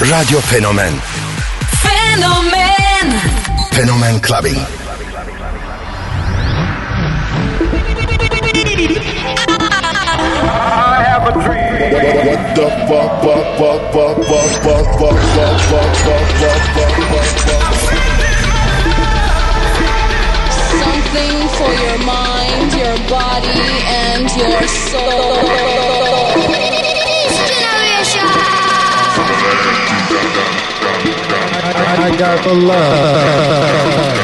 [0.00, 0.94] Radio Fenomen
[1.82, 3.10] Fenomen
[3.72, 4.54] Fenomen Clubbing.
[10.50, 11.90] I have a dream.
[12.28, 17.26] What the fuck, fuck, fuck, fuck, fuck, fuck, fuck, fuck, fuck, fuck, fuck, fuck, fuck,
[17.42, 17.64] fuck.
[20.78, 25.77] Something for your mind, your body, and your soul.
[32.18, 34.18] Got the love.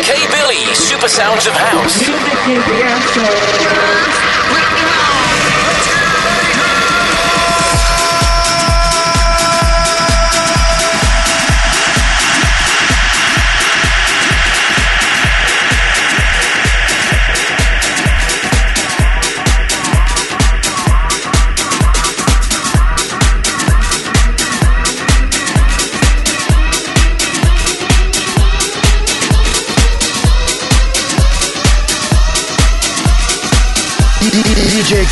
[0.00, 2.06] K Billy, Super Sounds of House.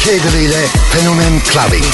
[0.09, 1.85] jede Rede Phänomen Clubbing.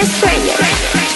[0.00, 1.07] 三岁耶。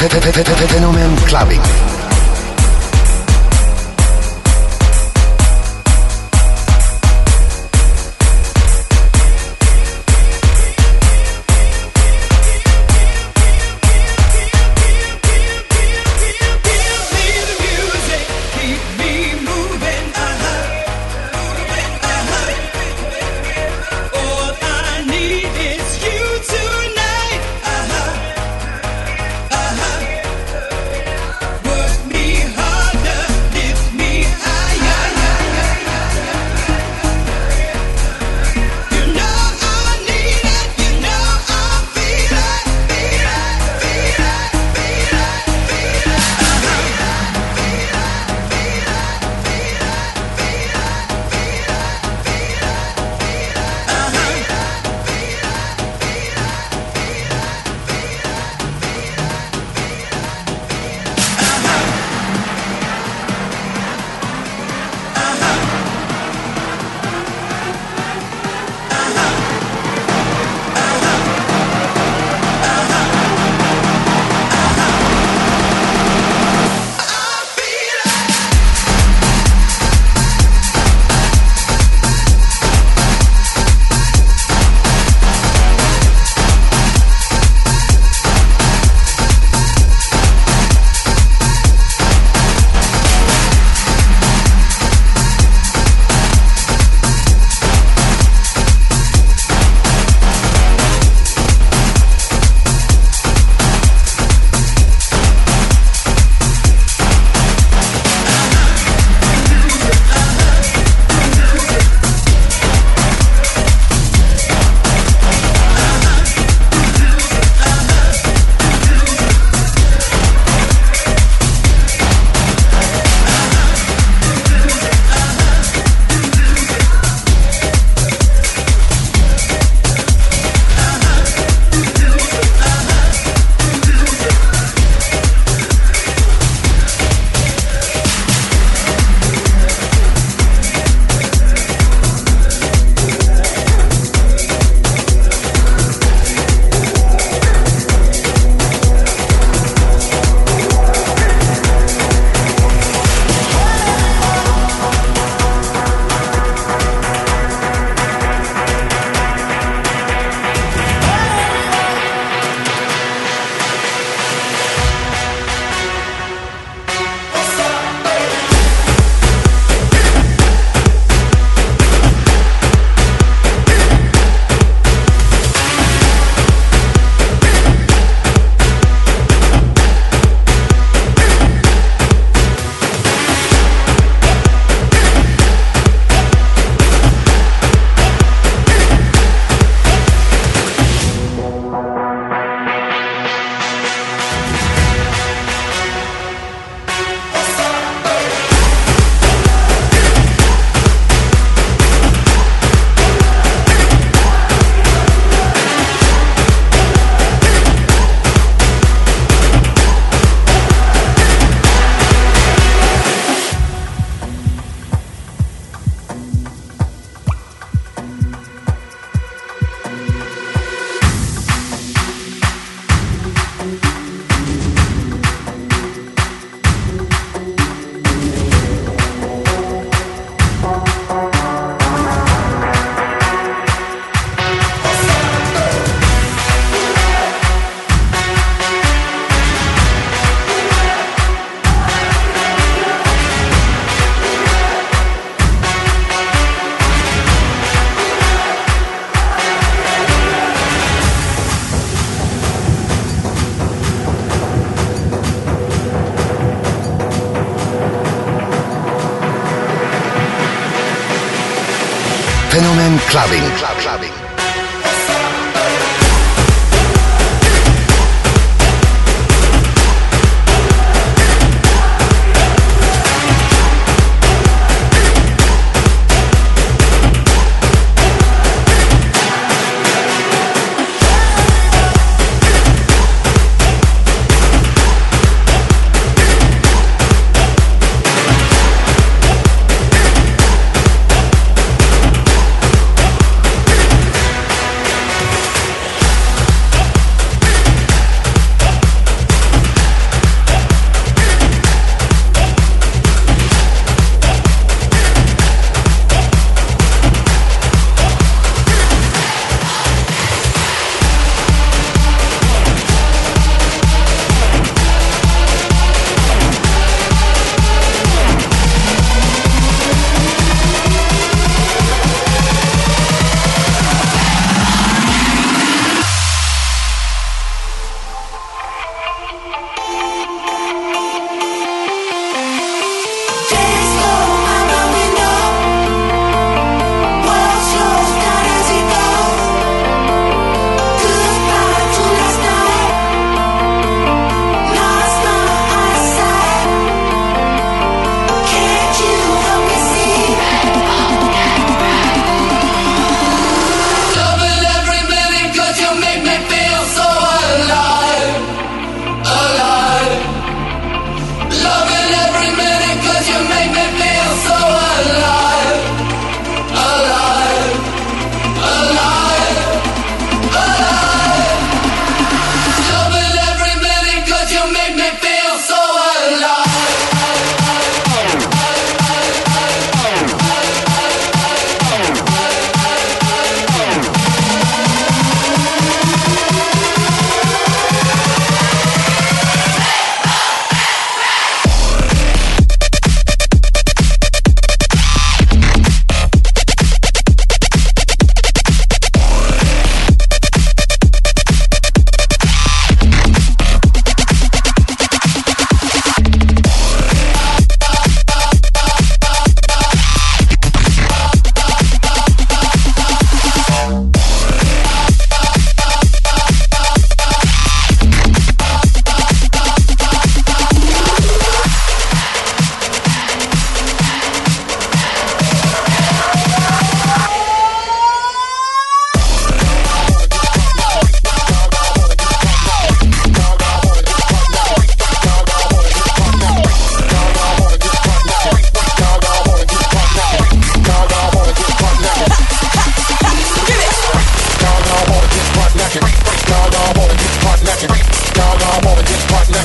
[0.00, 1.99] Fenomen Clubbing.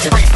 [0.05, 0.34] Fenomen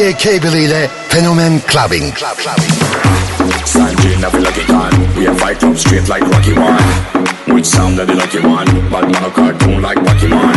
[0.00, 2.10] DJ Cable ile Fenomen Clubbing.
[2.14, 2.70] Club, clubbing.
[3.66, 4.90] Sanjay never lucky con.
[5.14, 7.54] We have fight from street like Rocky One.
[7.54, 8.64] Which sound that the lucky one?
[8.88, 10.54] But man a cartoon like Pokemon.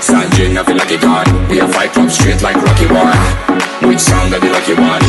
[0.00, 1.24] Sanjay never lucky con.
[1.48, 3.88] We have fight from street like Rocky One.
[3.88, 5.02] Which sound that the lucky one?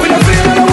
[0.00, 0.63] We don't feel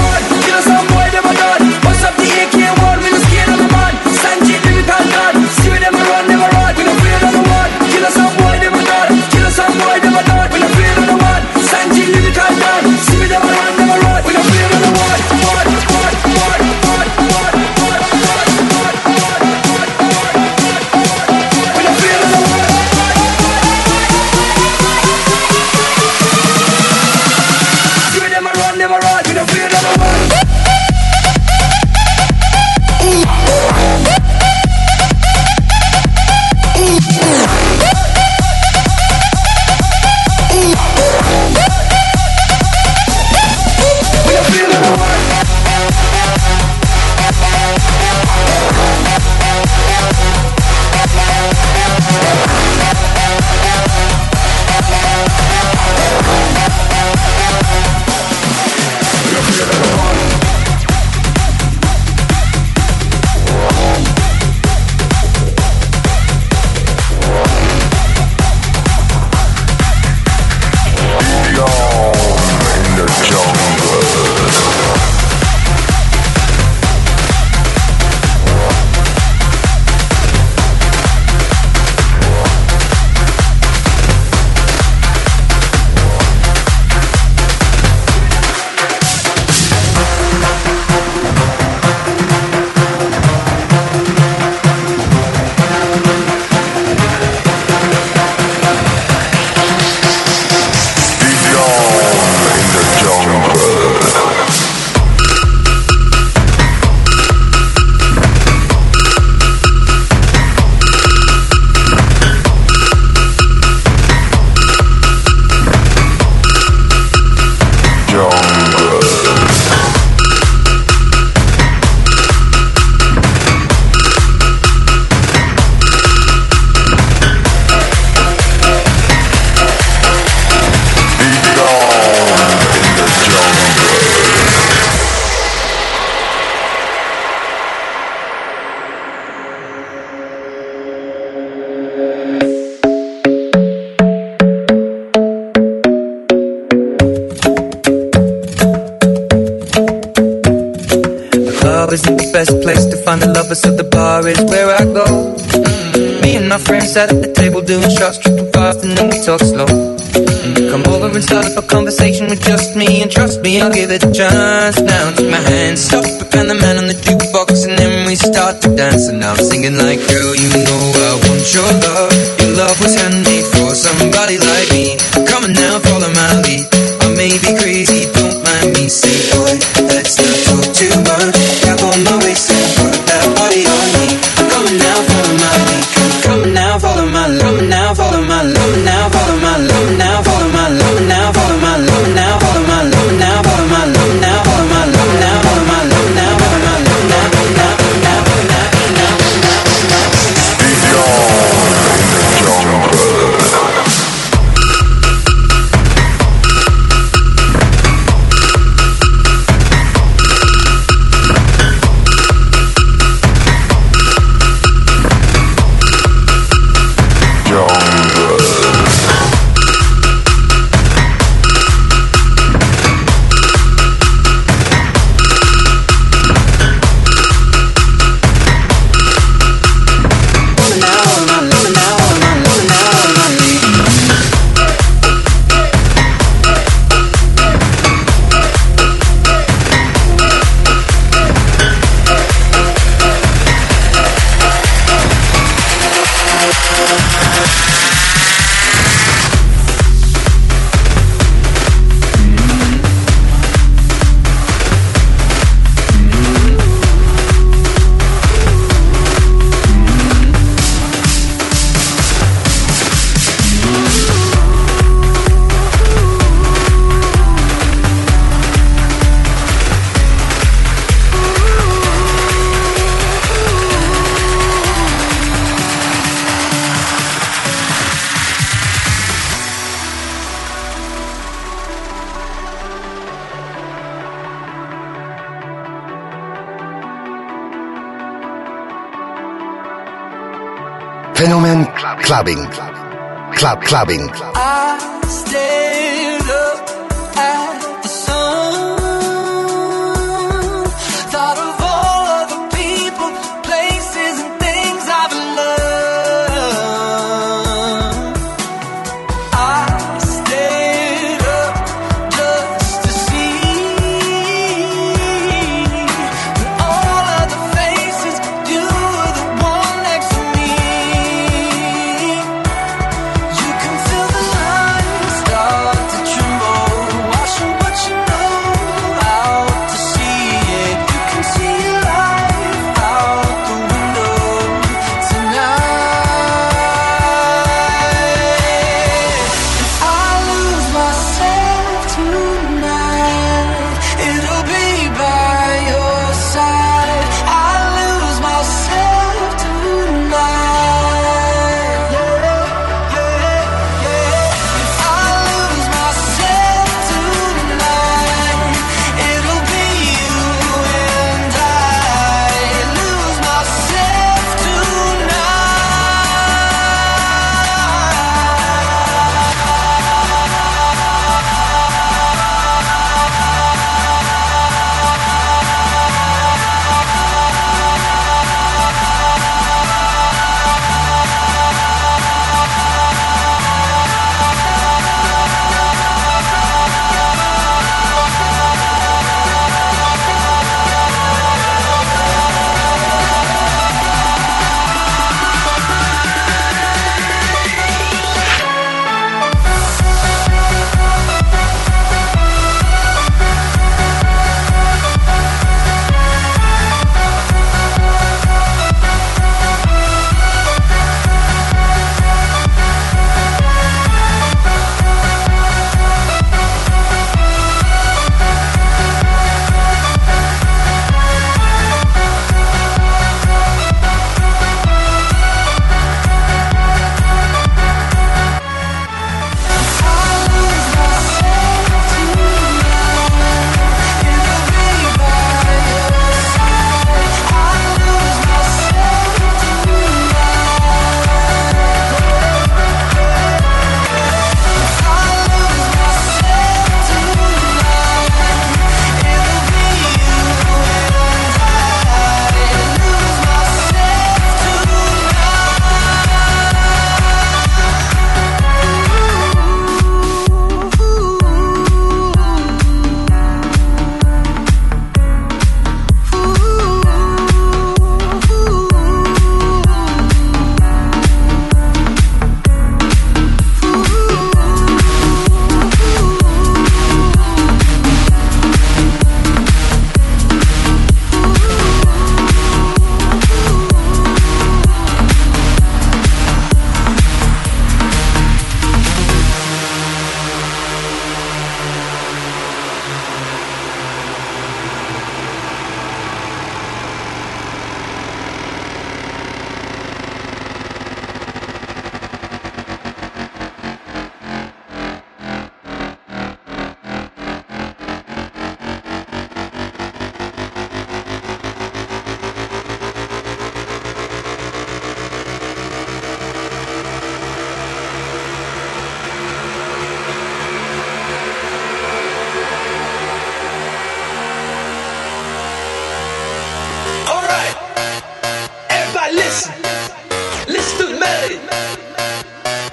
[293.71, 294.30] Clubbing.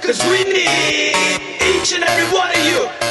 [0.09, 1.13] Cause we need
[1.61, 3.08] each and every one of you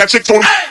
[0.00, 0.69] that chick on.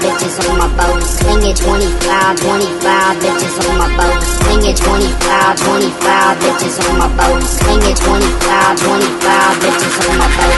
[0.00, 1.02] bitches on my boat.
[1.02, 4.22] Sling it 25, 25 bitches on my boat.
[4.22, 7.42] Sling it 25, 25 bitches on my boat.
[7.42, 10.56] Sling it 25, 25 bitches on my boat.